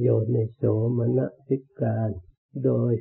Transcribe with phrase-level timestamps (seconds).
[0.00, 0.62] โยนิโส
[0.98, 2.10] มนสิการ
[2.64, 2.92] โดย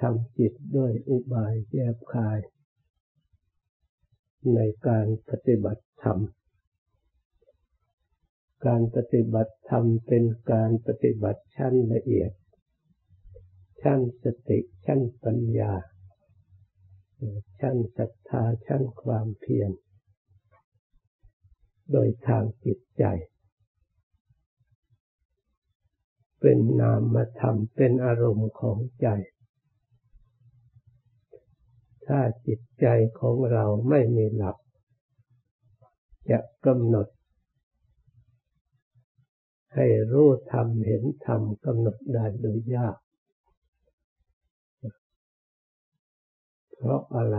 [0.00, 2.38] ทำจิตด้วยอุบายแยบคาย
[4.54, 6.18] ในการปฏิบัติธรรม
[8.66, 12.32] การปฏิบัติธรรมเป็นการปฏิบัติชั้นละเอียด
[13.82, 15.72] ชั้นสติชั้นปัญญา
[17.60, 19.70] ชั้นศรัทธาชั้นความเพียร
[21.92, 23.04] โดยทางจิตใจ
[26.40, 29.08] เป็นนามธรรมเป็นอารมณ์ของใจ
[32.06, 32.86] ถ้าจิตใจ
[33.20, 34.56] ของเราไม่มีหลัก
[36.30, 37.06] จะกำหนด
[39.74, 42.96] ให้รู้ธรรมเห็นธรรมกำหนดได้โดยยาก
[46.76, 47.38] เพราะอะไร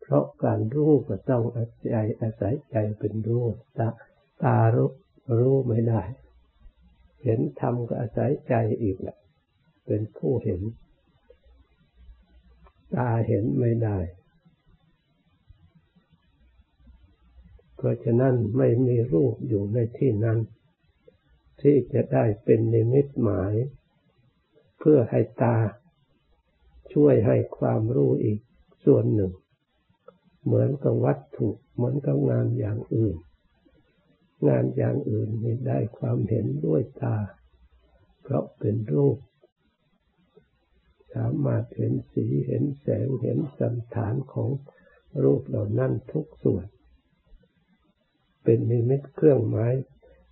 [0.00, 3.44] เพราะการรู้ก็ต้องอาศัยอาศัยใจเป็นรู้
[3.78, 3.88] ตา
[4.42, 4.90] ตารู้
[5.38, 6.02] รู้ไม่ได้
[7.26, 9.16] เห็นธรรมก็อาศัยใจอีกแหละ
[9.86, 10.60] เป็นผู้เห็น
[12.94, 13.98] ตาเห็นไม่ได้
[17.76, 20.38] เพราะฉะนั้นไม่มีรูปอยู่ในที่นั้น
[21.60, 23.52] ที่จะได้เป็นนิมิตหมาย
[24.78, 25.56] เพื่อให้ตา
[26.92, 28.38] ช่วยให้ความรู้อีก
[28.84, 29.32] ส่วนหนึ่ง
[30.44, 33.16] เหมือนกับวัตถุเหมือนกับงานอย่างอื่น
[34.48, 37.16] งานอย่างอื่นไม่ได้ความเห็นด้วยตา
[38.22, 39.18] เพราะเป็นรูป
[41.14, 44.50] สามารถเห็นสีเห็นแสงเห็นสันฐานของ
[45.22, 46.66] รูปเหล่านั้นทุกส่วน
[48.44, 49.74] เป็นนิมิตเครื่องหมาย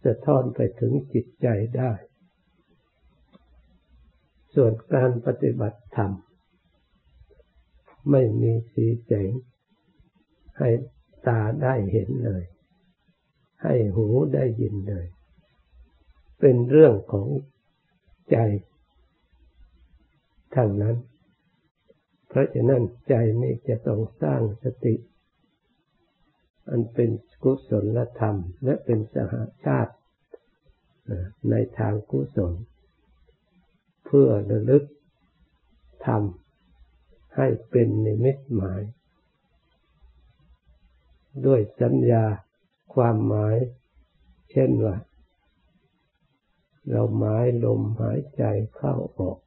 [0.04, 1.92] สะท้อนไปถึงจิตใจได้
[4.54, 6.12] ส่วนการปฏิบัติธรรม
[8.10, 9.32] ไม่มีสีแสง
[10.58, 10.68] ให้
[11.28, 12.44] ตาได้เห็นเลย
[13.64, 15.06] ให้หูได้ยินเลย
[16.40, 17.28] เป็นเรื่องของ
[18.30, 18.36] ใจ
[20.54, 20.96] ทางนั้น
[22.28, 24.94] เพราะฉะนั้นใจนี่จะต้องสร้างสติ
[26.68, 27.10] อันเป็น
[27.42, 29.94] กุศลธรรม และเป็นสหาชาติ
[31.50, 32.54] ในทางกุศล
[34.04, 34.84] เพื่อระลึก
[36.06, 38.82] ทำให้เป็นนิมิตหมาย
[41.46, 42.24] ด้วยสัญญา
[42.94, 43.56] ความหมาย
[44.50, 44.96] เช่นว่า
[46.90, 48.44] เราหมายลมหายใจ
[48.76, 49.38] เข้าออก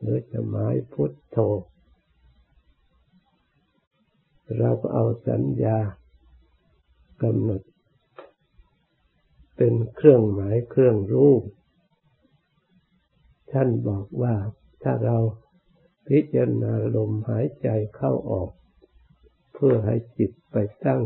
[0.00, 1.38] หรือจะหมายพุทโธ
[4.58, 5.78] เราก็เอาสัญญา
[7.22, 7.62] กำหนด
[9.56, 11.32] เป็นเครื่องหมายเครื่องรู้
[13.52, 14.34] ท่านบอกว่า
[14.82, 15.16] ถ้าเรา
[16.08, 18.50] พิจารณาลมหายใจเข้าออก
[19.54, 21.00] เพื่อให้จิตไปตั้ง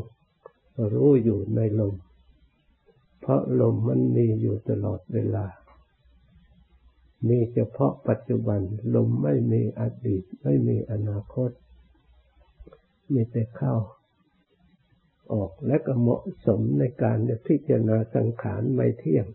[0.93, 1.95] รู้อยู่ในลม
[3.21, 5.47] เพราะลมมันมีอยู่ตลอดเวลา
[7.29, 8.61] มีเฉพาะปัจจุบัน
[8.95, 11.51] ลมไม่มีอดีต ไม่มีอนาคต
[13.13, 13.75] มีแต่เข้า
[15.33, 19.27] ออกและก็เหมาะสมในการพิจารณาสังขารไม่เที่ยง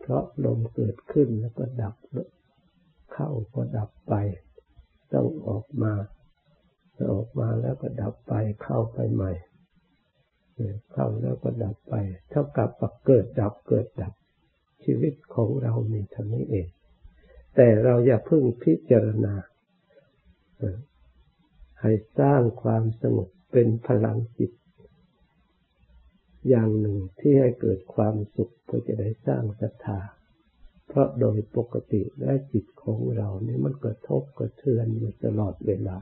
[0.00, 1.94] เพราะลมเกิดขึ้นแล้วก็ดับ
[3.12, 4.14] เข้าก็ดับไป
[5.12, 5.92] ต้องออกมา
[7.12, 8.32] ออกมาแล้วก็ดับไป
[8.62, 9.32] เข้าไปใหม่
[10.92, 11.94] เข้าแล้วก็ดับไป
[12.30, 12.70] เท่ากับ
[13.06, 14.12] เกิดดับเกิดดับ
[14.84, 16.68] ชีวิตของเรามีเท่านี้เอง
[17.56, 19.34] แต่เราอย่าพึ่งพิจารณา
[21.80, 24.52] ให้สร้างความสงบเป็นพลังจิต
[26.48, 30.00] อย่างหนึ่งที่ให้เกิดความสุขเพื่อจะได้สร้างศรัทธา
[30.88, 35.98] เพราะโดยปกติและจิตของเราเนี่ยมันกระทบกระเทือนอยู่ตลอดเวลา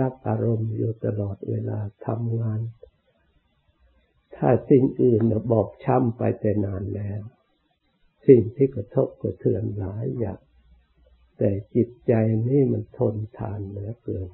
[0.00, 2.60] รับอารมณ์อยู่ตลอดเวลาทำงาน
[4.36, 7.20] ถ้าสิ่งอื่นบอกช้ำไปแต่นานแล้ว
[8.28, 10.40] สิ่งที่กระทบกระเทือนหลายอย่าง
[11.38, 12.12] แต่จิตใจ
[12.48, 14.28] นี่มันทนทานเหลือเกิน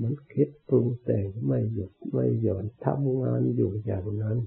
[0.00, 4.38] มันคิดปรุงแต่งไม่หยุดไม่หย่อนทำงานอยู่อย่างนั้น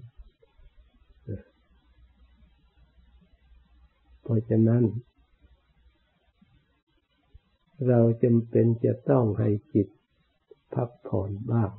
[4.22, 4.84] เพราะฉะนั้น
[7.88, 9.88] เราจำเป็นจะต้องให้จิต
[10.74, 11.72] พักผ่อนบ้าง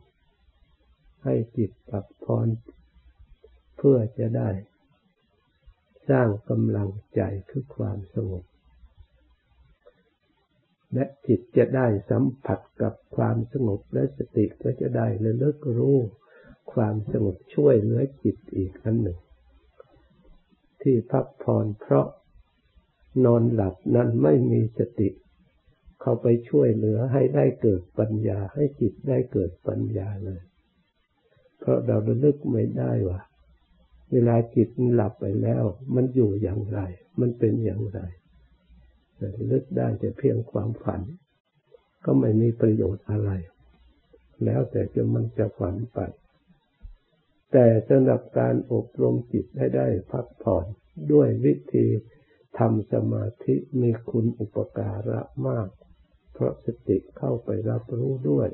[1.25, 2.47] ให้จิตปักพร
[3.77, 4.51] เพื่อจะได้
[6.09, 7.21] สร้างกำลังใจ
[7.51, 8.45] คือความสงบ
[10.95, 15.97] และจิตจะได้สัมผัสกับความสงบและสติก็จะได้ระลึกรู้
[16.73, 19.19] ความสงบช่วยเหลือจิตอีกอันหนึ่ง
[20.83, 22.07] ที่พักผ่อนเพราะ
[23.25, 25.09] นอนหลับนั้นไม่มีสติ
[26.01, 30.41] เข้าไปช่วยเหลือให้ได้เกิดปัญญาให้จิตได้เกิดปัญญาเลย
[31.61, 33.21] เพราะเราระลึกไม่ได้ว่า
[34.13, 35.65] เวลาจิตหลับไปแล้ว
[35.95, 36.81] มันอยู่อย่างไร
[37.21, 38.01] มันเป็นอย่างไร
[39.51, 41.01] ลึกได้แต่เพียงความฝัน
[42.05, 43.31] ก็ไม่มีประโยชน์อะไร
[44.45, 45.99] แล้วแต่จะมันจะฝันไป
[47.53, 50.65] แต่สำหรับการอบรมจิตให้ได้พักผ่อน
[51.13, 51.87] ด้วยวิธี
[52.59, 55.69] ทำสมาธิมีคุณอุปการะมาก
[56.33, 58.49] เพราะสติเข้าไปรับรู้ด้วย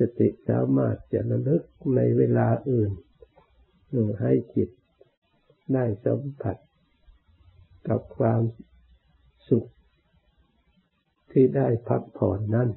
[0.00, 1.62] สติสามารถจะระลึก
[1.96, 2.90] ในเวลาอื่น
[4.20, 4.70] ให้จิต
[5.74, 6.56] ได้สัมผัส
[7.88, 8.42] กับความ
[9.48, 9.68] สุข
[11.30, 12.70] ที่ได้พักผ่อนนั้น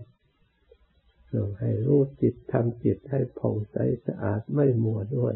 [1.59, 5.35] ให้รู้จิตทำจิตให้ผ่องใสสะอาดไม่มัวด้วย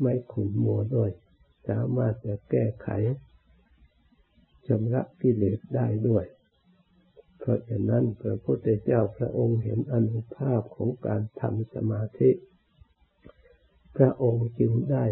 [0.00, 1.10] ไม่ขุ่นมัวด้วย
[1.68, 2.88] สามารถจะแก้ไข
[4.66, 6.24] ชำระกิเลสได้ด้วย
[7.40, 12.30] เพราะฉะนั้นพระพุทธเจ้าพระองค์เห็นอนุภาพของการทำสมาธิ
[13.96, 15.04] พระองค์จึงได้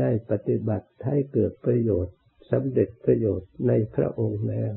[0.00, 2.16] ได้ปฏิบัติให้เกิดประโยชน์
[2.50, 4.74] สำเร็จประโยชน์ในพระองค์แล้ว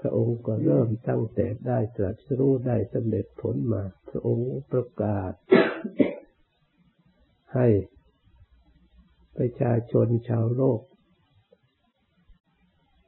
[0.00, 5.32] พระองค์ก็เริ่มตั้งแต่ได้ตรัสรู้ได้สำเร็จผลมา พระองค์ประกาศ
[7.54, 7.68] ให้
[9.36, 10.80] ประชาชนชาวโลก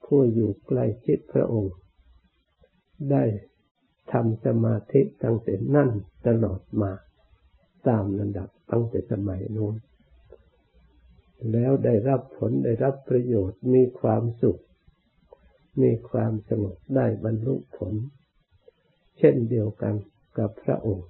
[0.04, 1.74] ผู้อยู่ใกล้ชิดพระองค์
[3.12, 3.24] ได้
[4.12, 5.90] ทำสมาธิตั้งแต่นั่น
[6.26, 6.92] ตลอดมา
[7.88, 9.74] ตามระดับตั้งแต่สมัยโน้น
[11.52, 14.60] แล้วได้รับผลได้รับประโยชน์มีความสุข
[15.82, 17.94] มีความสงบได้บรรลุผล
[19.18, 19.94] เช่นเดียวกัน
[20.38, 21.08] กับพระองค์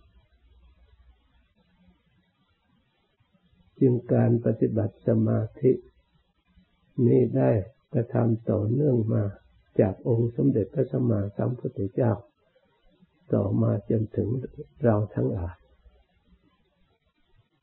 [3.81, 5.73] จึงการปฏิบัติสมาธิ
[7.07, 7.51] นี้ได้
[7.93, 9.25] กระทำต่อเนื่องมา
[9.81, 12.13] จากองค์สมเด็จพระสัมมาสัมพุทธเจ้า
[13.33, 14.29] ต่อมาจนถึง
[14.85, 15.57] เราทั้งหลาย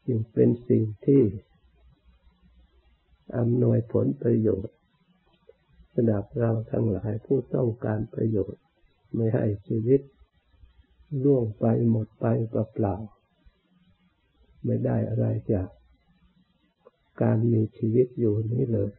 [0.05, 1.21] จึงเป็นสิ่งที่
[3.37, 4.75] อำนวยผลประโยชน์
[5.93, 8.61] สำหรับเราทั้งหลายผู้ต้องการประโยชน์
[9.15, 10.01] ไม่ให้ชีวิต
[11.23, 15.67] ล่วงไปหมดไปเปล่าๆไม่ได้อะไรจาก
[17.21, 18.91] การมีชีวิตอยู่นี้เลย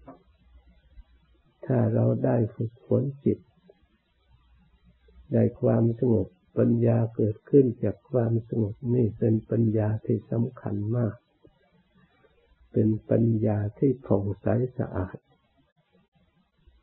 [1.67, 3.39] ถ้าเราได้ฝึกฝนจิต
[5.33, 6.29] ได้ความสงบ
[6.59, 11.15] ปัญญาเกิดขึ้นจากความสงบนี่เป็นปัญญาที่สำคัญมาก
[12.73, 14.47] เป็นปัญญาที่ผ่องใส
[14.79, 15.17] สะอาด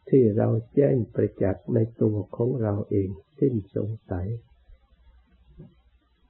[0.09, 4.27] ที่เราแจ้งประจักษ์ในตัวของเราเองสิ้นสงสัย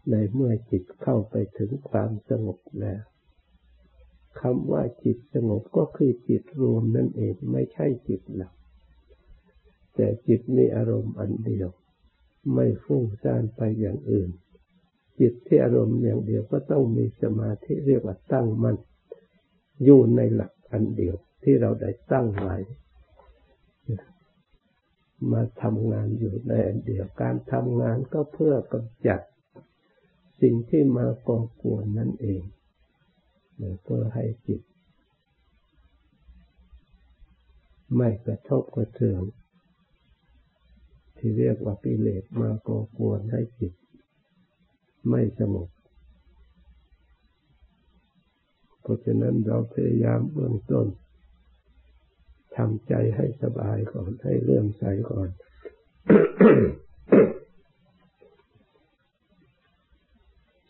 [0.10, 3.02] ในเมื่อจิตเข้าไปถึงความสงบแล้ว
[4.40, 8.54] คำว่าจิตสงบก็คือจิตรวมนั่นเองไม่ใช่จิตหลัก
[9.96, 11.70] แต่จิตมีอารมณ์อันเดียว
[12.54, 14.30] ไม่ฟุ้งซ่านไปอย่างอื่น
[15.20, 18.78] จิตที่อารมณ์อย่างเดียวก็ต้องมีสมาธิเรียกว่าตั้งมั่น
[19.84, 22.58] อยู่ในหลักอันเดียวที่เราได้ตั้งไว้
[25.32, 29.22] มาทำงานอยู่ในอันเดียวการทำงานก็เพื่อกำจัด
[30.42, 32.42] สิ่งที่มาก่อกวนนั่นเอง
[33.84, 34.62] เพื่อให้จิต
[37.98, 39.24] ไม่กระทบกระเทือน
[41.18, 43.74] ที่เรียกว่ากิเลสมาก่อกวนให้จิต
[45.10, 45.70] ไม่สงบ
[48.82, 50.88] เพราะฉะนั้นเราพยายามเบื้องต้น
[52.56, 55.30] ทำใจให้สบายก่อนให้เลื่อมใสก่อน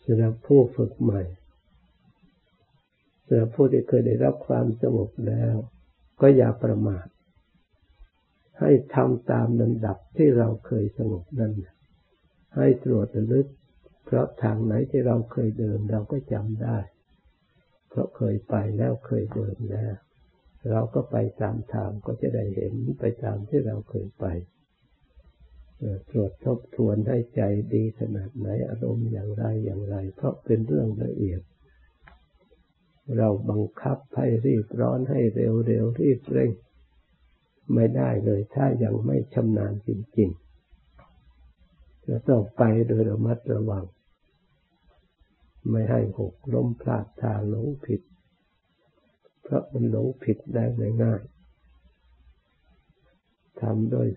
[0.04, 1.22] สำหรับผู้ฝึกใหม่
[3.54, 5.54] ผู้ที่เคยได้รับความสงบแล้ว
[6.20, 7.06] ก็อย่าประมาท
[8.60, 11.52] ให้ทำตามลำดับที่เราเคยสงบนั่น
[12.56, 13.46] ให้ตรวจลึก
[14.04, 16.78] เพราะทางไหนที่เราเคยเดินเราก็จำได้
[17.88, 19.94] เพราะเคยไปแล้วเคยเดินแล้ว
[20.70, 24.26] เราก็ไปตามทางก็จะได้เห็นไปตามที่เราเคยไป
[26.10, 27.42] ตรวจทบทวนให้ใจ
[27.74, 31.40] ดีขนาดไหนอารมณ์อย่างไรอย่างไร เพราะเป็นเรื่องละเอียด
[33.16, 36.50] เราบังคับให้รีบร้อนให้เร็วเร็วรีบเร่ง
[37.74, 43.84] ไม่ได้เลยถ้ายังไม่ชำนาญจริงๆจะต้องไปโดยระมัดระวัง
[45.70, 48.00] ไม่ให้หกล้มพลาดทางหลงผิด
[49.42, 50.64] เพราะมันหลงผิดได้
[51.02, 54.08] ง่ายๆทำโดย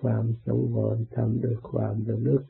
[0.00, 2.42] ความสงวรทำโดยความระลึก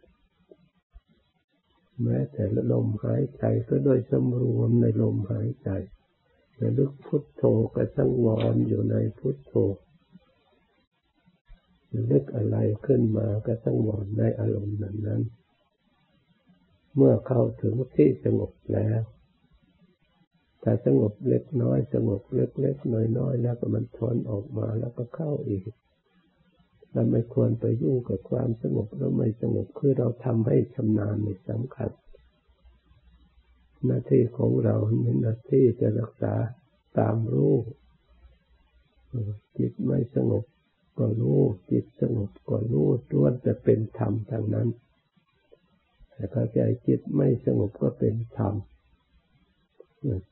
[2.03, 5.71] แม้แต่ละลมหายใจก็โดยสมรวมในลมหายใจ
[6.61, 7.43] ระลึกพุทโธ
[7.75, 9.55] ก็สังวรอยู่ในพุทโธ
[12.11, 15.23] นึกอะไรขึ้นมาก็สังวรในอารมณ์นั้นนั้น
[16.97, 19.03] เมื่อเข้าถึงที่สงบแล้ว
[20.63, 25.65] ถ้าสงบเล็กน้อยสงบเล็กเล็กน้อยน้อยแล้วก็มันถอนออกมาแล้วก็เข้าอีก
[26.93, 31.91] เราไม่ควรไปยุ่งกับความสงบแล้วไม่สงบคือเราทำให้ชำนาญในสำคัญ
[33.85, 36.35] หน้าที่ของเราเป็นหน้าที่จะรักษา
[36.99, 37.55] ตามรู้
[39.59, 40.45] จิตไม่สงบ
[40.99, 44.69] ก็รู้จิตสงบก็รู้ล้วนจะเป็นธรรมทางนั้น
[46.13, 48.55] แต่ถ้าใจจิตไม่สงบก็เป็นธรรม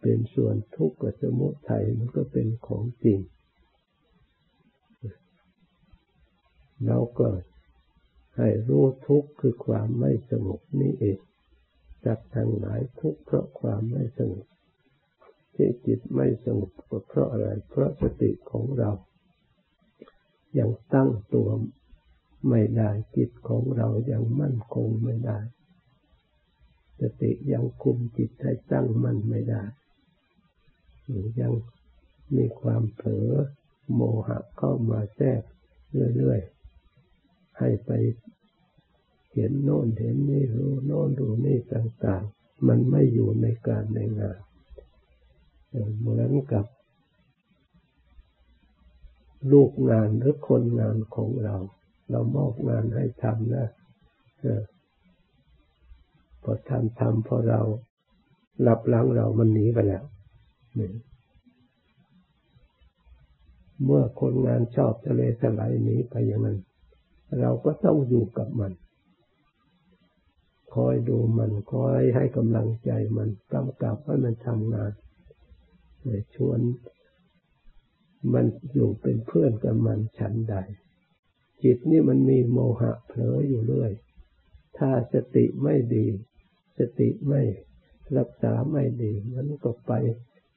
[0.00, 3.18] เป็นส่วนทุกข์กับสมุทัยมันก็เป็นของจริง
[6.87, 7.28] เราก็
[8.37, 11.18] ให้รู้ทุกข์คือความไม่สงบนี่เอง
[12.04, 14.47] จักทางหลายทุกข์เพราะความไม่สงบ
[15.54, 18.90] ที่จิตไม่สงบก็เพราะอะไร เพราะสติของเรา
[20.58, 21.49] ยังตั้งตัว
[22.49, 25.38] ไม่ได้จิตของเรายังมั่นคงไม่ได้
[27.00, 29.62] สติยังคุมจิตให้ตั้งมั่นไม่ได้
[31.40, 31.52] ยัง
[32.37, 33.30] มีความเผลอ
[33.94, 35.42] โมหะเข้ามาแทรก
[36.16, 36.57] เรื่อยๆ
[37.58, 37.90] ให้ไป
[39.34, 44.38] เห็นโน่นเห็นนี่รู้โน่นรู้นี่ต่าง ๆ มันไม่อยู่ในการในงาน
[45.98, 46.64] เหมือนกับ
[49.52, 51.56] ลูกงานหรือคนงานของเรา
[52.10, 53.66] เรามอบงานให้ทำนะ
[56.42, 57.60] พอทำทำพอเรา
[58.62, 60.04] หลับหลังเรามันหนีไปแล้ว
[63.84, 66.58] เมื่อคนงานชอบทะเลสลายหนีไปอย่างนั้น
[67.40, 68.73] เราก็ต้องอยู่กับมัน
[70.75, 74.92] คอยดูมันคอยให้กำลังใจมันกำกับให้มันทำงาน
[76.35, 76.61] ชวน
[78.35, 80.56] มันอยู่เป็นเพื่อนกับมันฉันใด
[81.62, 83.92] จิตนี่มันมีโมหะเผลออยู่เรื่อย
[84.78, 86.06] ถ้าสติไม่ดี
[86.78, 87.42] สติไม่
[88.18, 89.92] รักษาไม่ดี มันก็ไป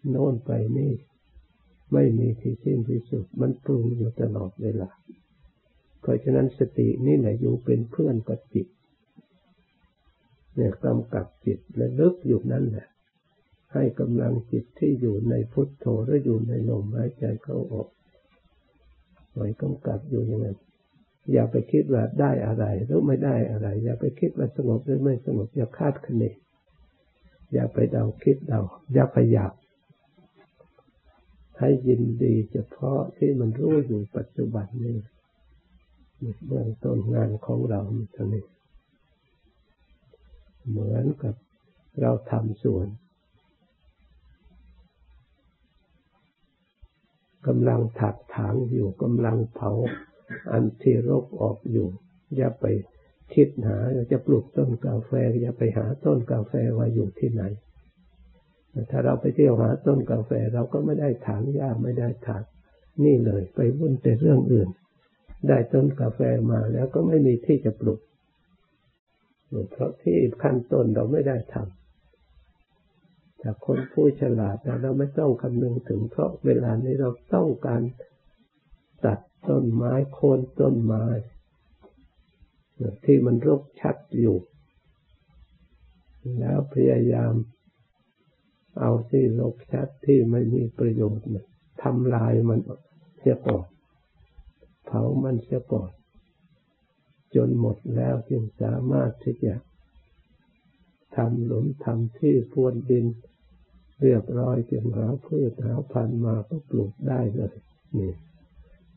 [0.09, 0.93] โน่นไปนี่
[1.93, 4.89] ไม่มีที่สิ้นที่สุด มันปรุงอยู่ตลอดเวลา
[6.01, 8.67] เพราะฉะนั้นสตินี่แหละอยู่เป็นเพื่อนกับจิต
[10.55, 12.87] เนี่ยกำกับจิตและลึกอยู่นั่นแหละ
[13.73, 17.87] ให้กำลังจิตที่อยู่ในพุทโธหรืออยู่ในลมหายใจเข้าออก
[19.33, 20.57] ไว้กำกับอยู่อย่างนั้น
[21.31, 26.23] อย่าไปคิดว่าได้อะไรหรือไม่ได้อะไร อย่าไปคิดว่าสงบหรือไม่สงบอย่าคาดคะเน
[27.53, 28.61] อย่าไปเดาคิดเดา
[28.93, 29.53] อย่าไปอยาก
[31.59, 34.97] ให้ยินดีเฉพาะที่มันรู้อยู่ปัจจุบันนี้
[36.47, 37.81] เบื้องต้นงานของเรา
[38.13, 38.45] เท่านี้
[40.69, 41.35] เหมือนกับ
[42.01, 42.87] เราทำสวน
[47.47, 49.71] กำลังถักถางอยู่กำลังเผา
[50.51, 51.87] อันที่รกออกอยู่
[52.37, 52.65] อย่าไป
[53.33, 53.77] คิดหา
[54.11, 55.11] จะปลูกต้นกาแฟ
[55.41, 57.43] อย่าไปหาต้นกาแฟว่าอยู่ที่ไหน
[58.89, 62.43] ถ้าเราไปเที่ยวหาต้นกาแฟเราก็ไม่ได้ถางหญ้าไม่ได้ถาก
[63.03, 64.69] นี่เลย ไปวุ่นแต่เรื่องอื่น
[65.47, 66.19] ได้ต้นกาแฟ
[66.51, 67.99] มาแล้วก็ไม่มีที่จะปลูก
[69.71, 77.81] เพราะที่ขั้นต้นเราไม่ได้ทำจากคนผู้ฉลาดเราไม่ต้องคำนึงถึง เพราะเวลานี้เราต้องการ
[79.05, 79.19] ตัด
[79.49, 81.05] ต้นไม้โค่นต้นไม้
[83.05, 84.37] ที่มันรกชัดอยู่
[86.39, 87.33] แล้วพยายาม
[88.79, 91.25] เอาที่รกชัดที่ไม่มีประโยชน์
[91.83, 92.59] ทำลายมัน
[93.19, 93.65] เสียก่อน
[94.93, 95.91] เผามันเสียก่อน
[97.35, 99.53] จนหมดแล้วจึงสามารถที่จะ
[101.15, 103.05] ทำหลุมทำที่พวนดิน
[104.01, 107.55] เรียบร้อยจึงหาพืชหาพันธุ์มาก็ปลูกได้เลย
[107.97, 108.13] นี่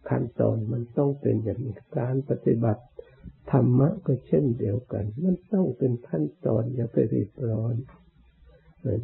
[0.08, 2.82] ขั้นตอนมันต้องเป็นอย่างนี้การปฏิบัติ
[3.50, 7.74] ธรรมะก็เช่นเดียวกัน มันต้องเป็นขั้นตอนอย่าไปรีบร้อน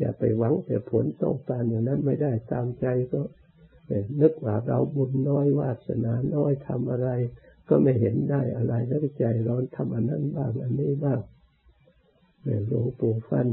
[0.00, 3.20] อย่าไปหวังแต่ผลต้องการอย่างนั้นไม่ได้ตามใจก็
[4.20, 7.08] นึกว่าเราบุญน้อยวาสนาน้อยทำอะไร
[7.68, 11.20] ก็ไม่เห็นได้อะไรแล้วใจร้อนทำอันนั้นบ้างอันนี้บ้าง
[12.66, 13.46] หลวงปู่ฟัน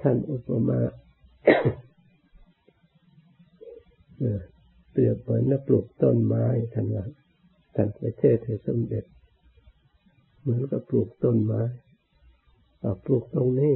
[0.00, 0.80] ท่านอุปมา
[4.90, 7.04] เปรียบเหมือนนักปลูกต้นไม้ท่านว่า
[7.74, 9.04] ท่านไปเทศให้สมเด็จ
[10.40, 11.62] เหมือนกับปลูกต้นไม้
[13.04, 13.74] ปลูกตรงนี้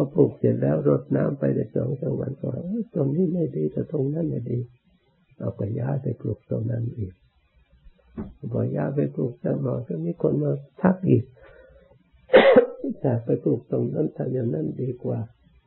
[0.00, 2.48] พอปลูกเสร็จแล้วรดน้ำไปได้สองสามวันก็
[2.94, 4.58] ตรงนี้ไม่ดีแต่ตรงนั้นไม่ดี
[5.38, 7.12] เอาไปย้ายไปปลูกตรงนั้นอีก
[8.52, 10.52] พอย้ายไปปลูกแล้วบอกก็มีคนมา
[10.82, 11.24] ทักอีก
[13.00, 15.18] แต่ไปปลูกตรงนั้นทำอย่างนั้นดีกว่า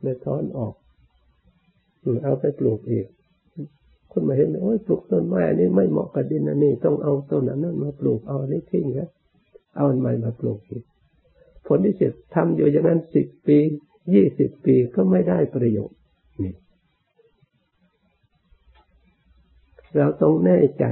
[0.02, 0.74] เลยถอนออก
[2.24, 3.06] เอาไปปลูกอีก
[4.10, 9.08] คุณมาเห็นโอ้ยปลูกต้นไม้อันนี้ไม่เหมาะกับดินอันนี้ต้องเอาต้นนั้นมาปลูกเอาอันนี้ทิ้งนะ
[9.76, 10.84] เอาอันใหม่มาปลูกอีก
[11.66, 13.58] ผลที่เสุดทำอยู่อย่างนั้นสิบปี
[14.14, 15.98] ยี่สิบปีก็ไม่ได้ประโยชน์
[16.42, 16.54] นี่
[19.96, 20.84] เราต้องแน่ใจ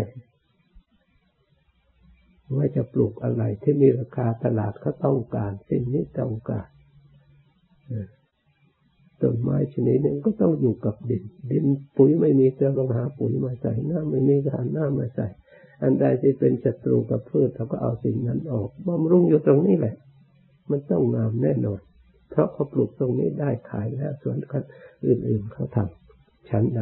[2.57, 6.69] ว่าจะปลูกอะไรที่มีราคาตลาดเขาต้องการ สิ่งนี้ต้องการ
[9.23, 11.65] ต้นไม้ชนิดหนึ่งก็ต้องอยู่กับดิน ดิน
[11.97, 15.27] ปุ๋ยไม่มีจะลองหาปุ๋ยมาใส่น้ำไม่มีก็หาน้ำมาใส่
[15.83, 19.95] อันใดที่เป็นศัตรูกับพืชเราก็เอาสิ่งนั้นออกบำรุงอยู่ตรงนี้แหละ
[20.71, 21.81] มันต้องงามแน่นอน
[22.31, 24.65] เพราะเขาปลูกตรงนี้ได้ขายแล้วส่วนคน
[25.07, 26.81] อื่นๆเขาทำชั้นใด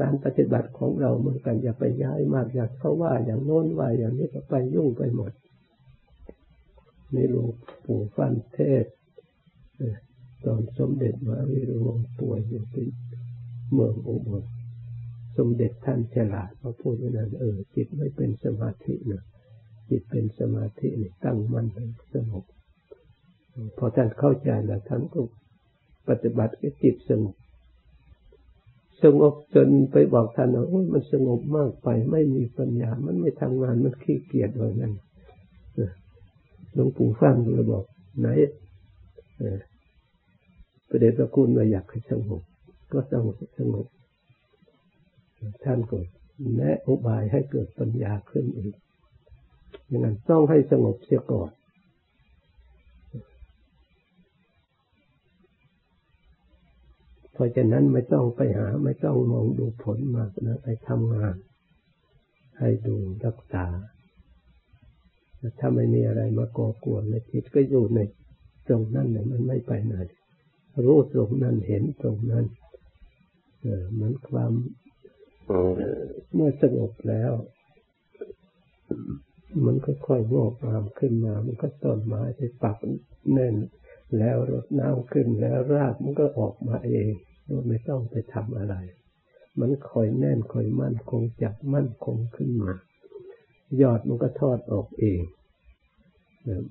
[0.00, 5.32] การปฏิบัติของเราเหมือนกันอย่าไปย้ายมากอยากเขาว่าอย่างโน้นว่าอย่างนี้ก็ไปยุ่งไปหมด
[7.14, 7.48] นี่หลวง
[7.84, 8.84] ปู่ฟันเทศ
[10.44, 12.88] ตอนสมเด็จมาวิรวงป่วยอยู่ที่
[13.72, 14.44] เมืองอุบล
[15.36, 19.22] สมเด็จท่านฉลาดมาพูดว่านั้นเออจิตไม่เป็นสมาธินะ
[19.88, 21.66] จิตเป็นสมาธินี่ตั้งมั่น
[22.14, 22.44] สงบ
[23.78, 25.20] พอท่านเข้าใจแล้วท่านก็
[26.08, 27.36] ปฏิบัติให้จิตสงบ
[29.02, 34.94] สงบจนไปบอกท่านว่าโอ้ยมันสงบมากไปไม่มีปัญญา มันไม่ทำงานมันขี้เกียจเลยนั่น
[36.74, 37.84] หลวงปู่ฟังเลยบอก
[38.20, 38.28] ไหน
[40.88, 42.42] ประเด็นพระคุณเราอยากให้สงบ
[42.92, 43.24] ก็ต้อง
[43.58, 43.86] สงบ
[45.64, 45.98] ท่านก็
[46.56, 48.74] แนะอุบายให้เกิดปัญญาขึ้นอีก
[49.88, 51.50] อย่างนั้นต้องให้สงบเสียก่อน
[57.32, 61.36] เพราะฉะนั้นไม่ต้องไปหา ไม่ต้องมองดูผลมากนะไปทำงาน
[62.58, 63.66] ให้ดูรักษา
[65.58, 68.00] ถ้าไม่มีอะไรมาก่อกวนในจิตก็อยู่ใน
[68.68, 69.94] ตรงนั้นเนี่ยมันไม่ไปไหน
[70.84, 72.44] รู้ตรงนั้นเห็นตรงนั้น
[73.62, 74.52] เออมันความ
[76.34, 77.32] เมื่อสงบแล้ว
[79.66, 82.76] มันก็ค่อยงอกงามขึ้นมา มันก็ต้นไม้ที่ปัก
[83.32, 83.54] แน่น
[84.18, 87.10] แล้วรดน้ำขึ้นแล้วรากมันก็ออกมาเอง
[87.46, 88.74] โดยไม่ต้องไปทำอะไร
[89.60, 92.72] มันคอยแน่นคอยมั่นคงจับมั่นคงขึ้นมา
[93.82, 95.20] ยอดมันก็ทอดออกเอง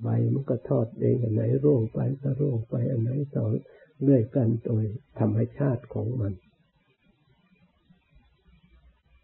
[0.02, 3.44] ใบมันก็ทอดเองอันไหนร่วงไปก็ร่วงไปอันไหนต่อ
[4.02, 4.84] เรื่อยกันโดย
[5.18, 6.32] ธรรมชาติของมัน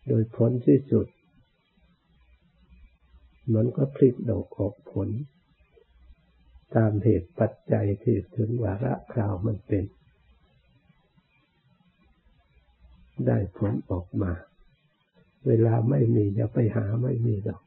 [0.09, 1.07] โดยผลที่สุด
[3.53, 5.09] มันก็พลิกดอกออกผล
[6.75, 9.85] ตามเหตุปัจจัยที่ถึงวาระคราวมันเป็น
[13.27, 14.33] ได้ผลออกมา
[15.47, 17.63] เวลาไม่มีอย่าไปหาไม่มีดอก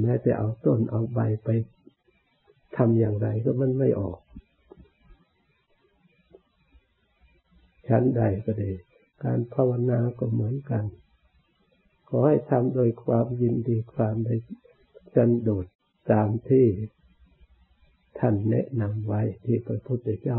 [0.00, 1.48] แม้แต่เอาต้นเอาใบไป
[2.76, 4.18] ทำอย่างไรก็มันไม่ออก
[7.88, 8.70] ชั้นใดก็ดี
[9.24, 10.84] การภาวนาก็เหมือนกัน
[12.08, 14.30] ขอให้ทำโดยความยินดีความใน
[15.14, 15.66] จันโดด
[16.12, 16.66] ตามที่
[18.18, 20.38] ท่านแนะนำไว้ที่พระพุทธเจ้า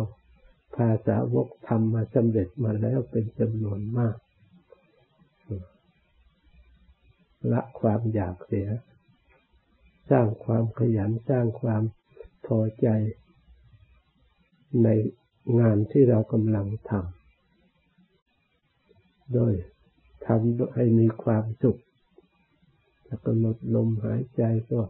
[0.75, 4.17] ภาษาวกทำมาสำเร็จมาแล้วเป็นจำนวนมาก
[7.51, 8.69] ละความอยากเสีย
[10.09, 11.83] สร้างความขยันสร้างความ
[12.45, 12.87] พอใจ
[14.83, 14.87] ใน
[15.59, 17.20] งานที่เรากำลังทำ
[19.33, 19.53] โดย
[20.27, 21.79] ทำให้มีความสุข
[23.05, 24.81] แล้วก็ลดลมหายใจก็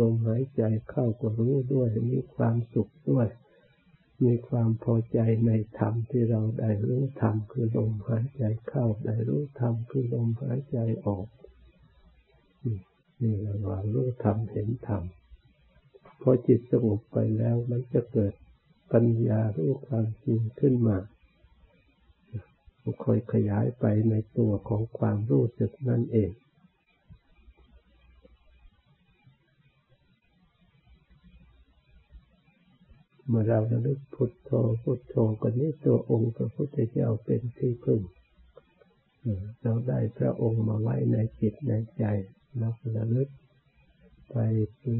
[0.00, 3.28] ลมหายใจเข้าก็รู้ด้วยมีความสุขด้วย
[4.24, 11.26] มีความพอใจในธรรมที่เราได้รู้ธรรมคือลมหายใจเข้าได้รู้ธรรมคือลมหายใจออก
[13.22, 15.02] นี่เราว่ารู้ธรรมเห็นธรรม
[16.20, 18.34] พอจิตสงบไปแล้วมันจะเกิด
[18.92, 20.96] ปัญญารู้ความจริงขึ้นมา
[23.04, 26.30] ค่อยขยายไปในตัวของความรู้สึกนั่นเอง
[33.26, 34.50] เมื่อเราระลึกพุทโธ
[34.82, 38.00] พุทโธก็นี้ตัวองค์พระพุทธเจ้าเป็นที่พึ่ง
[39.62, 42.04] เราได้พระองค์มาไว้ในจิตในใจ
[42.58, 43.28] เราระลึก
[44.30, 44.36] ไป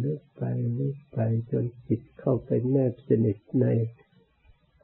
[0.04, 0.42] ลึกไป
[0.78, 1.18] ลึกไป
[1.50, 3.66] จนจิตเข้าไปแนบสนิทใน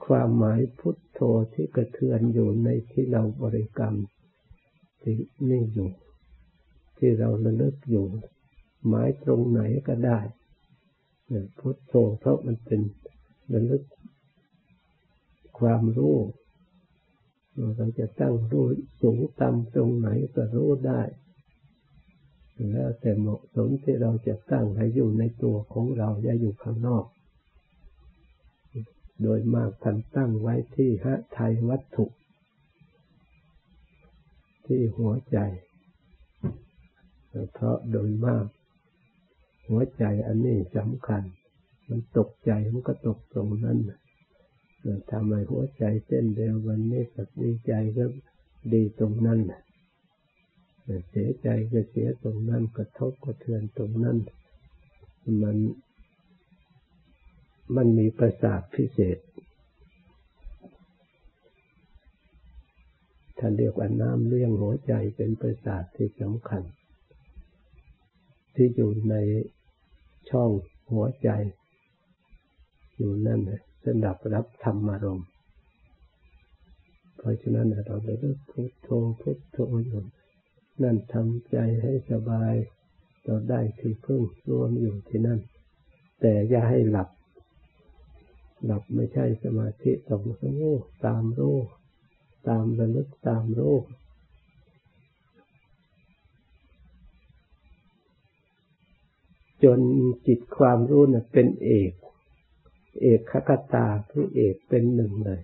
[0.05, 1.21] ความหมายพุทโธ
[1.53, 3.95] ที่กระเทือนอยู่ในที่เราบริกรรม
[5.03, 5.15] ที่
[5.51, 5.91] นี่อยู่
[6.99, 8.07] ที่เราระลึกอยู่
[8.89, 10.19] หมายตรงไหนก็ได้
[11.59, 12.81] พุทโธเพราะมันเป็น
[13.53, 13.83] ระลึก
[15.59, 16.17] ความรู้
[17.77, 18.67] เราจะตั้งรู้
[19.01, 21.03] สูงต่ำตรงไหนก็รู้ได้
[22.73, 27.05] แล้วแต่เหมาะสมที่เราจะตั้งให้อยู่ในตัวของเราอย่าอยู่ข้างนอก
[29.23, 32.07] โดยมากท่านตั้งไว้ที่หะไทยวัตถุ
[34.67, 35.39] ที่หัวใจ
[37.53, 38.47] เพราะโดยมาก
[39.69, 41.23] หัวใจอันนี้สำคัญ
[41.89, 43.79] มันตกใจมันก็ตกตรงนั้น
[45.11, 48.05] ทำให้หัวใจเต้นเร็ววันนี้ก็ดีใจก็
[48.73, 49.41] ดีตรงนั้น
[51.11, 54.19] เสียใจก็เสียตรงนั้นกระทบกระเทือนตรงนั้น
[55.43, 55.57] มัน
[57.75, 59.19] มันมีประสาทพิเศษ
[63.39, 66.63] ท่านเรียกว่าน้ำเลี้ยงหัวใจเป็นประสาทที่สำคัญ
[68.55, 69.15] ที่อยู่ใน
[70.31, 70.51] ช่อง
[70.93, 71.29] หัวใจ
[72.97, 73.41] อยู่นั่น
[73.85, 75.29] สำหรับรับธรรมารมณ์
[77.17, 78.17] เพราะฉะนั้นเราเลย
[78.51, 78.89] พุทโธ
[79.21, 80.05] พุทโธอยู่
[80.83, 82.55] นั่นทำใจให้สบาย
[83.25, 85.41] เราได้ที่พึ่งรวมอยู่ที่นั่น
[86.21, 87.09] แต่อย่าให้หลับ
[88.65, 90.75] หลับไม่ใช่สมาธิต้องรู้
[91.07, 91.57] ตามรู้
[92.49, 93.77] ตามระลึกตามรู้
[99.65, 99.81] จน
[100.27, 101.93] จิตความรู้น่ะเป็นเอก
[103.03, 105.41] เอกขคตาคือเอกเป็นหนึ่งเลย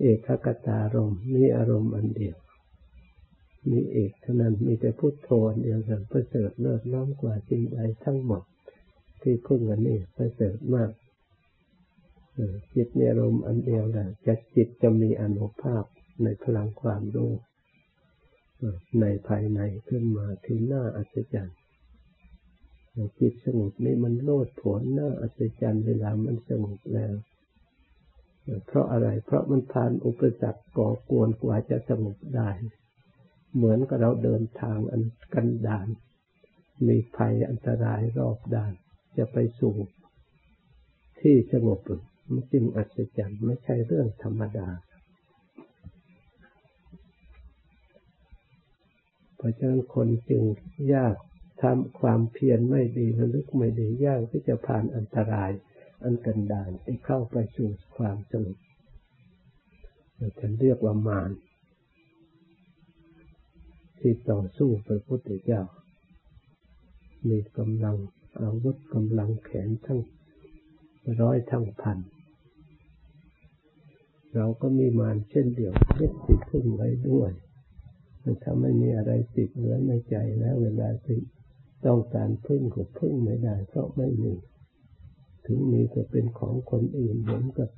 [0.00, 2.36] เอกขคตารมมีอารมณ์อันเดียว
[3.70, 8.42] มีเอกเท่านั้นมีแต่พุทโธอันเดียวกันประเสริฐเลิศล้อมกว่าสิ่งใดทั้งหมด
[9.22, 10.90] ที่พึ่งอันนี้ประเสริฐมาก
[12.74, 15.84] จิตในอารมณ์อันเดียวแหละจะจิตจะมีอนุภาพ
[16.22, 17.32] ในพลังความรู้
[19.00, 21.58] ในภายในขึ้นมาที่หน้าอัศจรรย์
[23.20, 27.14] จิตสงบนี่มันโลดผลหน้าอัศจรรย์เวลามันสงบแล้ว
[28.66, 32.50] เพราะอะไร เพราะมันผ่านอุปสรรคก่อกวนกว่าจะสงบได้
[33.54, 35.02] เหมือนกับเราเดินทางอัน
[35.34, 35.88] กันดาน
[36.86, 38.72] มีภัยอันตรายรอบด้าน
[39.16, 39.74] จะไปสู่
[41.20, 41.80] ที่สงบ
[42.32, 44.68] มันจึงอัศจรรย์ไม่ใช่เรื่องธรรมดา
[49.36, 50.42] เพราะฉะนั้นคนจึง
[50.94, 51.14] ยาก
[51.62, 55.50] ทำความเพียรไม่ดีระลึกไม่ดียากที่จะผ่านอันตราย
[56.02, 58.58] อันกันดานให้เข้าไปสู่ความสงบ
[60.16, 61.30] เราจะเรียกว่ามาร
[63.98, 65.62] ที่ต่อสู้พระพุทธเจ้า
[67.28, 67.96] มีกำลัง
[68.40, 70.00] อาวุธกำลังแขนทั้ง
[71.20, 71.98] ร้อยทั้งพัน
[74.36, 77.30] เราก็มีมารเช่นเดียวเล็กติดพึ่งไว้ด้วย
[78.42, 81.18] ถ้าไม่มีอะไรติดเหลือในใจแล้วเวลาที่
[81.86, 84.34] ต้องการพึ่งก็พึ่งไม่ได้เพราะไม่มี
[85.46, 87.68] ถึงมีก็เป็นของคนอื่นเหมือนกับ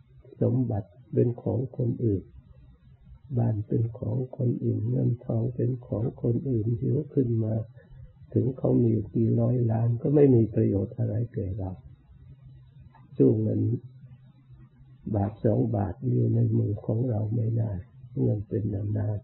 [0.43, 2.23] สมบัติเป็นของคนอื่น
[3.39, 7.55] บ้านเป็นของคนอื่น เงินทองเป็นของคนอื่นหิวขึ้นมา
[8.35, 11.71] ถึงเขามีกี่ร้อยล้านก็ไม่มีประโยชน์อะไรแก่เรา
[13.17, 13.61] สู้เงิน
[15.15, 17.73] บาทสองบาทอยู่ในมือของเราไม่ได้
[18.21, 19.19] เงินเป็นนาน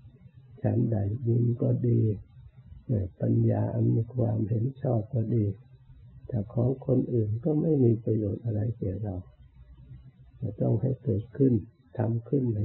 [0.00, 2.00] ๆฉันใดยินก็ดี
[3.20, 5.44] ปัญญาอันมีความเห็นชอบก็ดี
[6.28, 9.16] แต่ของคนอื่นก็ไม่มีประโยชน์อะไรแก่เรา
[10.40, 11.52] จะต้องให้เกิดขึ้น
[11.98, 12.58] ทำขึ้นใน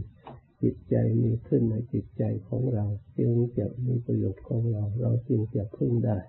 [0.62, 2.86] จิตใจมีขึ้นในจิตใจของเรา
[3.20, 6.20] จึงจะมีประโยชน์ของเรา เราจึงจะพึ่งได้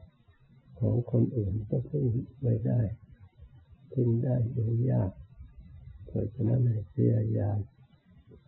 [0.81, 2.05] ของคนอื่นก็พึ่ง
[2.43, 2.81] ไม่ได้
[3.95, 5.13] พึ่งได้โดยยาก
[6.07, 7.59] เพราะฉะนั้นให้พยายาม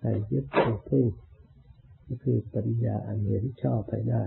[0.01, 0.45] ให้ยึด
[0.89, 1.07] พึ่ง
[2.07, 4.25] ก็คือปัญญาอันเห็นชอบไปได้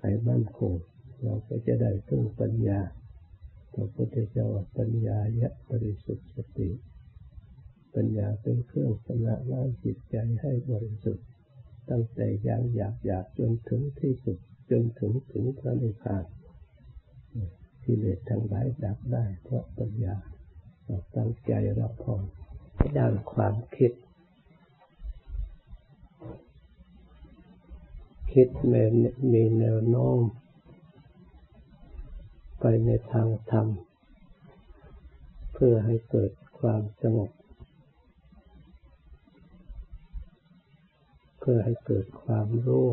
[0.00, 0.74] ให้มั่นคง
[1.22, 2.80] เราก็จะได้พึ่งปัญญา
[3.74, 4.46] พระพุทธเจ้า
[4.78, 6.70] ปัญญายะบริสุทธิ์สติ
[7.94, 11.26] ปัญญาเป็นเครื่องชำระล้างจิตใจให้บริสุทธิ์
[11.90, 14.38] ตั้งแต่ยังอยากอยากจนถึงที่สุด
[14.70, 16.24] จนถึงถึงพระนิพพาน
[17.84, 20.16] กิเลสทั้งหลายดับได้เพราะปัญญา
[21.16, 22.22] ตั้งใจรับพร
[22.98, 23.92] ด้านความคิด
[28.32, 28.48] คิด
[29.32, 30.18] มีแนวโน้ม
[32.60, 33.66] ไปในทางธรรม
[35.52, 37.30] เพื่อให้เกิดความสงบ
[41.38, 42.86] เพื่อให้เกิดความรู้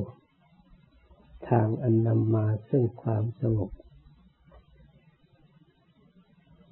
[1.49, 3.69] ทางอันนำมาซึ่งความสงบ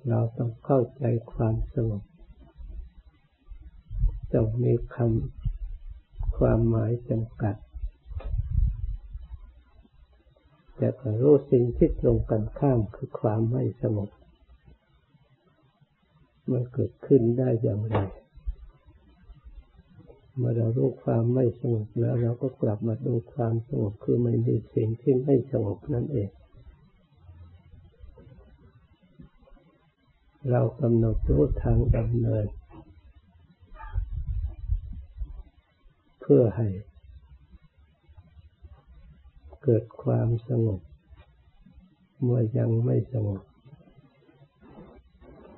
[0.09, 2.03] เราต้องเข้าใจความสงบ
[4.33, 7.55] ต้องมีคำความหมายจำกัด
[10.75, 14.09] แต่ก็รู้สิ่งที่ตรงกันข้ามคือความไม่สงบ
[16.51, 17.97] มันเกิดขึ้นได้อย่างไร
[20.37, 26.29] เมื่อเรารู้ความไม่สงบแล้วเราก็กลับมาดูความสงบคือไม่มีสิ่งที่ไม่สงบนั่นเอง
[30.49, 32.45] เรากำหนดรู้ทางดำเนิน
[36.21, 36.67] เพื่อให้
[39.63, 40.81] เกิดความสงบ
[42.21, 43.41] เมื่อยังไม่สงบ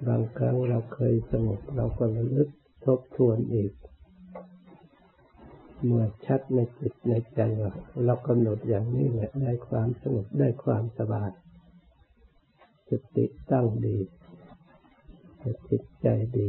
[0.07, 2.49] บางครั้งเราเคยสงบ เราก็ระลึก
[2.85, 3.71] ทบทวนอีก
[5.85, 7.71] เมื่อชัดในจิตในใจว่า
[8.05, 11.31] เรากำหนดอย่างนี้แหละได้ความสงบได้ความสบาย
[12.89, 13.97] สติตั้งดี
[15.69, 16.47] จิตใจดี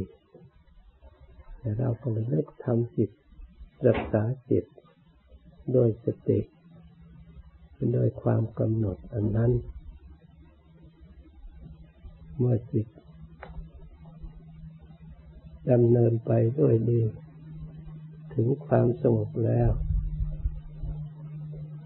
[1.58, 3.10] แต่เราก็เลิกทำจิต
[3.86, 4.64] รักษาจิต
[5.72, 6.40] โดยสติ
[7.94, 9.52] โดยความกำหนดอันนั้น
[12.38, 12.86] เมื่อจิต
[15.70, 17.00] ดำเนินไปด้วยดี
[18.34, 19.70] ถึงความสงบแล้ว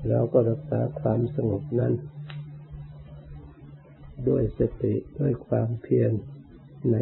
[0.09, 1.95] เราก็รักษาความสงบนั้น
[4.29, 6.13] ด้วยสติด้วยความเพียร
[6.93, 6.97] ใน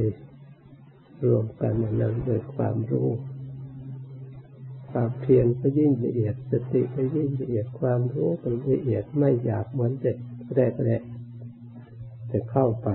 [1.26, 3.08] รวมกันนั้นด้วยความรู้
[4.90, 10.16] ความเพียรก็ยิ่งละเอียดสติก็ยิ่งละเอียดความรู้ก็ละเอียดไม่หยาบเหมือนเด็ก
[10.54, 11.02] แรกแรก
[12.30, 12.88] จะเข้าไป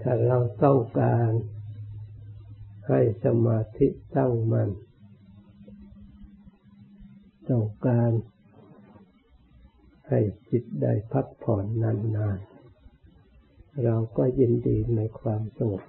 [0.00, 1.30] ถ้าเราต้องการ
[2.88, 4.70] ให้สมาธิตั้งมัน่น
[7.50, 8.12] ต้องการ
[10.08, 15.84] ให้จิตได้พักผ่อนนานๆ เราก็ยินดีในความสงบ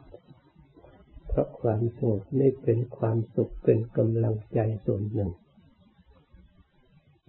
[1.28, 5.32] เพราะความสงบนี่เป็นความสุขเป็นกำลังใจส่วนหนึ่ง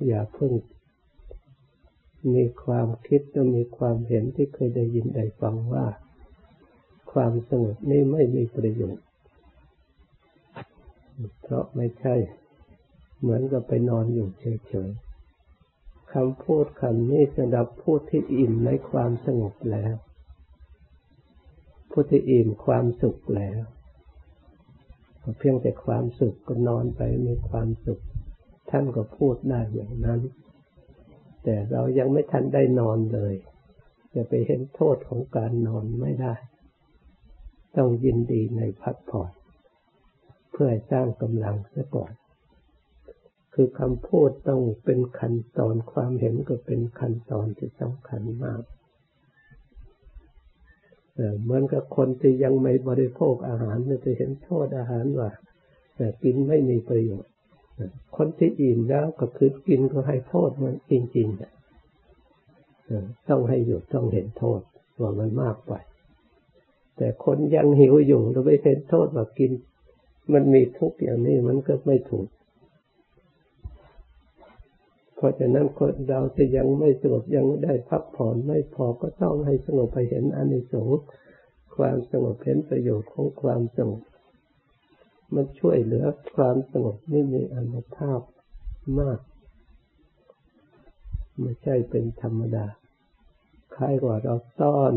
[0.07, 0.53] อย่าเพิ่ง
[2.35, 5.87] มีความคิดและมีความเห็นที่เคยได้ยินได้ฟังว่า
[7.12, 9.05] ความสงบนี่ไม่มีประโยชน์
[11.43, 12.14] เพราะไม่ใช่
[13.21, 19.95] เหมือนกับไปนอนอยู่เฉยๆคำพูดคำนี้สำหรับผู้ที่อิ่มในความสงบแล้ว
[21.91, 23.61] ผู้ที่อิ่มความสุขแล้ว
[25.39, 28.03] เพียงแต่ความสุขก็นอนไปมีความสุข
[28.71, 30.21] ท่านก็พูดได้อย่างนั้น
[31.43, 33.35] แต่เรายังไม่ทันได้นอนเลย
[34.15, 36.35] จะไปเห็นโทษของการนอนไม่ได้
[37.77, 39.33] ต้องยินดีในพักผ่อน
[40.53, 42.13] เพื่อสร้างกำลังซะก่อน
[43.55, 48.63] คือคำพูดต้องเป็นขั้นตอนความเห็นก็เป็นขั้นตอนที่สำคัญมาก
[51.43, 55.31] เหมือนกับคนที่ยังไม่บริโภคอาหารจะเห็นโทษอาหารว่า
[56.23, 57.33] กินไม่มีประโยชน์
[58.17, 64.61] คนที่อิ่มแล้วก็คือกินก็ให้โทษมันจริงๆต้องให้หยุดต้องเห็นโทษ
[65.01, 65.73] ว่ามันมากไป
[66.97, 69.51] แต่คนยังหิวอยู่เราไม่เห็นโทษว่ากิน
[70.33, 72.27] มันมีทุกอย่างนี้มันก็ไม่ถูก
[75.21, 81.05] เพราะฉะนั้นคนเราจะยังไม่สงบยังได้พักผ่อนไม่พอก็ต้องให้สงบไปเห็นอานิสงส์
[81.77, 84.03] ความสงบเห็นประโยชน์ของความสงบ
[85.35, 86.07] มันช่วยเหลือ
[86.37, 88.21] ความสงบนี่มีอนุภาพ
[89.01, 89.21] มาก
[91.41, 92.67] ไม่ใช่เป็นธรรมดา
[93.75, 94.93] คล้ายกว่าเราต้อน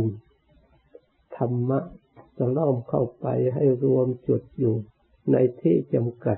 [1.38, 1.80] ธรรมะ
[2.38, 4.76] จะล้อมเข้าไปให้รวมจุดอยู่
[5.32, 6.38] ในที่จำกัด